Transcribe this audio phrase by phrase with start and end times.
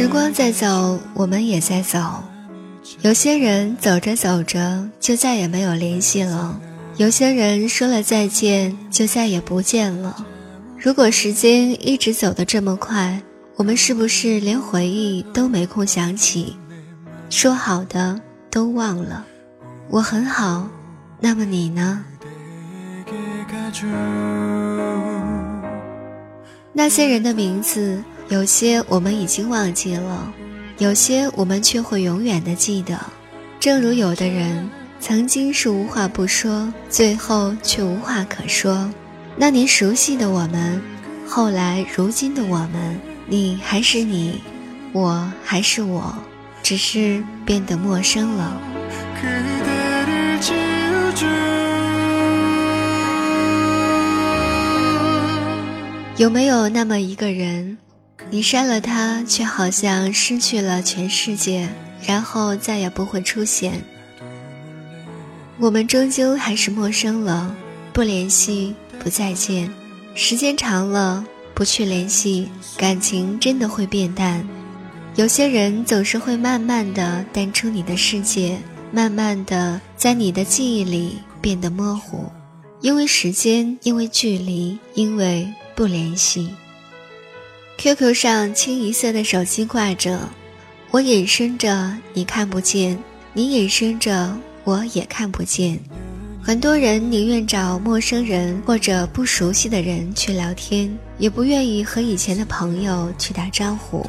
[0.00, 2.24] 时光在走，我们也在走。
[3.02, 6.58] 有些人走着走着就再也没有联系了，
[6.96, 10.24] 有些人说了再见就再也不见了。
[10.78, 13.20] 如果时间一直走得这么快，
[13.56, 16.56] 我们是不是连回忆都没空想起？
[17.28, 18.18] 说好的
[18.50, 19.26] 都忘了。
[19.90, 20.66] 我很好，
[21.20, 22.02] 那么你呢？
[26.72, 30.32] 那些人的名字，有些我们已经忘记了，
[30.78, 32.96] 有些我们却会永远的记得。
[33.58, 34.70] 正如有的人
[35.00, 38.88] 曾经是无话不说，最后却无话可说。
[39.36, 40.80] 那年熟悉的我们，
[41.26, 44.40] 后来如今的我们，你还是你，
[44.92, 46.14] 我还是我，
[46.62, 48.56] 只是变得陌生了。
[56.16, 57.76] 有没有那么一个人，
[58.30, 61.68] 你删了他，却好像失去了全世界，
[62.06, 63.84] 然后再也不会出现？
[65.58, 67.54] 我们终究还是陌生了，
[67.92, 69.68] 不联系，不再见。
[70.14, 74.46] 时间长了，不去联系，感情真的会变淡。
[75.16, 78.56] 有些人总是会慢慢的淡出你的世界，
[78.92, 82.30] 慢慢的在你的记忆里变得模糊，
[82.80, 85.52] 因为时间，因为距离，因为。
[85.76, 86.50] 不联系。
[87.82, 90.28] QQ 上清一色的手机挂着，
[90.90, 92.98] 我隐身着你看不见，
[93.32, 95.80] 你隐身着我也看不见。
[96.42, 104.04] 很多人宁愿找陌生人或者不熟悉的人去聊天，也不愿意和以前的朋友去打招呼，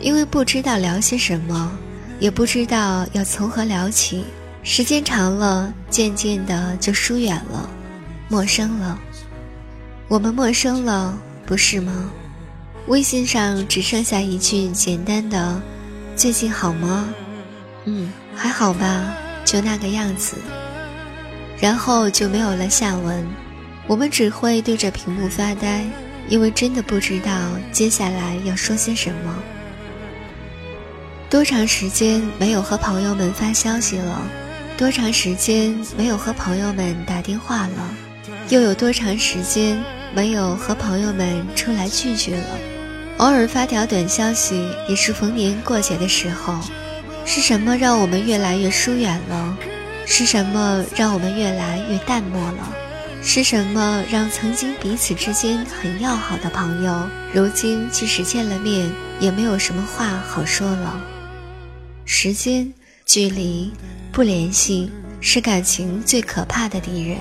[0.00, 1.78] 因为不知道聊些什么，
[2.20, 4.24] 也不知道要从何聊起。
[4.62, 7.68] 时间长了，渐渐的就疏远了，
[8.30, 8.98] 陌生了。
[10.08, 11.14] 我们陌生了，
[11.44, 12.10] 不是吗？
[12.86, 15.60] 微信上只剩下一句简单的
[16.16, 17.08] “最近好吗
[17.84, 19.14] ？”“嗯，还好吧，
[19.44, 20.36] 就那个样子。”
[21.60, 23.26] 然后就没有了下文。
[23.86, 25.84] 我们只会对着屏幕发呆，
[26.28, 27.32] 因为真的不知道
[27.72, 29.36] 接下来要说些什么。
[31.28, 34.22] 多长时间没有和朋友们发消息了？
[34.76, 37.94] 多长时间没有和朋友们打电话了？
[38.48, 39.82] 又有多长时间？
[40.12, 42.58] 没有和朋友们出来聚聚了，
[43.18, 46.58] 偶尔发条短消息也是逢年过节的时候。
[47.24, 49.56] 是什么让我们越来越疏远了？
[50.06, 52.74] 是什么让我们越来越淡漠了？
[53.22, 61.00] 是什么让曾经彼此之间很要好的朋友，如今即使见了面，也没有什么话好说了？
[62.04, 62.72] 时间、
[63.06, 63.70] 距离、
[64.10, 67.18] 不联系，是感情最可怕的敌人。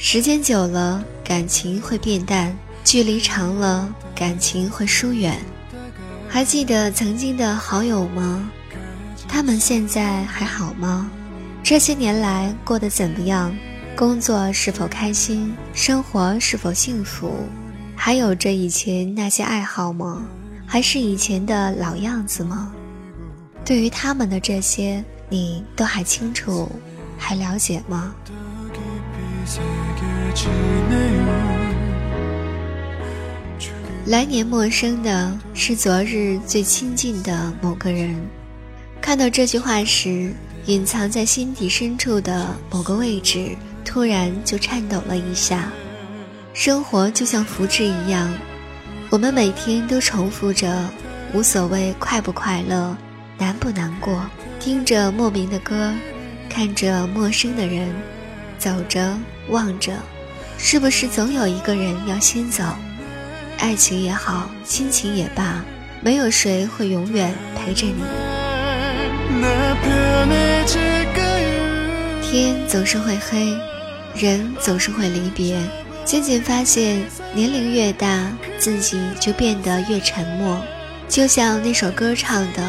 [0.00, 2.54] 时间久了，感情会变淡；
[2.84, 5.36] 距离长了，感情会疏远。
[6.28, 8.48] 还记得曾经的好友吗？
[9.26, 11.10] 他们现在还好吗？
[11.64, 13.52] 这些年来过得怎么样？
[13.96, 15.52] 工作是否开心？
[15.74, 17.32] 生活是否幸福？
[17.96, 20.22] 还有着以前那些爱好吗？
[20.64, 22.72] 还是以前的老样子吗？
[23.64, 26.70] 对于他们的这些，你都还清楚，
[27.18, 28.14] 还了解吗？
[34.06, 38.14] 来年陌生的是昨日最亲近的某个人。
[39.00, 40.32] 看到这句话时，
[40.66, 45.70] 隐藏在心底深处的某个位置突然就颤抖了一下。
[46.52, 48.32] 生活就像复制一样，
[49.10, 50.88] 我们每天都重复着，
[51.32, 52.96] 无所谓快不快乐，
[53.38, 54.24] 难不难过，
[54.58, 55.92] 听着莫名的歌，
[56.48, 57.88] 看着陌生的人，
[58.58, 59.16] 走着
[59.50, 59.92] 望着。
[60.56, 62.64] 是不是总有一个人要先走？
[63.58, 65.64] 爱情也好，亲情也罢，
[66.00, 68.02] 没有谁会永远陪着你。
[72.22, 73.56] 天总是会黑，
[74.14, 75.56] 人总是会离别。
[76.04, 77.04] 渐渐发现，
[77.34, 80.60] 年龄越大，自己就变得越沉默。
[81.08, 82.62] 就像那首歌唱的：“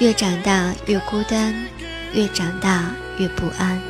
[0.00, 1.54] 越长大越孤单，
[2.12, 3.80] 越长大越不安。”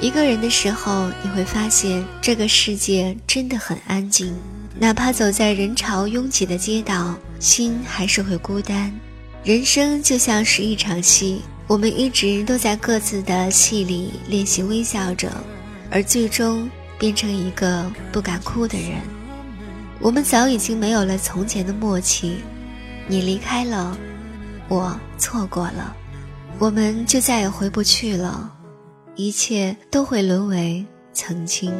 [0.00, 4.32] 一个人的时候，你会发现这个世界真的很安静。
[4.78, 8.92] 哪怕走在人潮拥挤的街道，心还是会孤单。
[9.42, 15.32] 人生就像是一场戏，我们一直都在各自的戏里练习微笑着，
[15.90, 19.00] 而最终变成一个不敢哭的人。
[19.98, 22.36] 我们早已经没有了从前的默契，
[23.08, 23.98] 你离开了，
[24.68, 25.96] 我错过了，
[26.60, 28.54] 我们就再也回不去了。
[29.18, 31.72] 一切都会沦为曾经。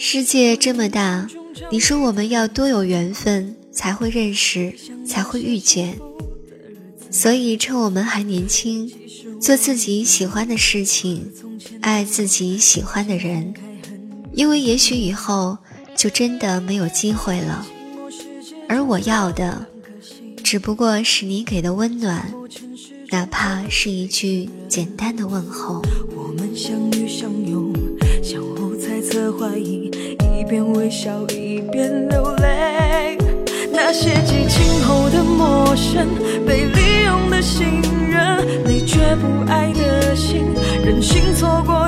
[0.00, 1.28] 世界这么大，
[1.72, 4.72] 你说我们要多有缘分才会认识，
[5.04, 5.98] 才会遇见。
[7.10, 8.88] 所以趁我们还年轻，
[9.40, 11.28] 做自己喜欢的事情，
[11.80, 13.52] 爱自己喜欢的人。
[14.32, 15.58] 因为也许以后
[15.96, 17.66] 就真的没有机会了。
[18.68, 19.66] 而我要的，
[20.44, 22.32] 只不过是你给的温暖，
[23.10, 25.82] 哪怕是一句简单的问候。
[26.14, 27.67] 我们相遇相拥，
[29.10, 29.90] 侧怀疑，
[30.38, 33.16] 一边微笑一边流泪。
[33.72, 36.06] 那些激情后的陌生，
[36.46, 37.66] 被利用的信
[38.10, 40.44] 任，没觉不爱的心，
[40.84, 41.87] 任性错过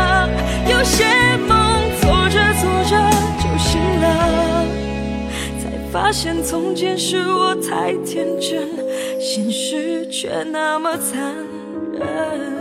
[5.91, 8.69] 发现从前是我太天真，
[9.19, 11.35] 现实却那么残
[11.91, 12.60] 忍。